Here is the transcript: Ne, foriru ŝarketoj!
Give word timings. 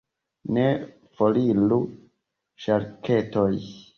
Ne, 0.55 0.63
foriru 1.19 1.77
ŝarketoj! 2.65 3.51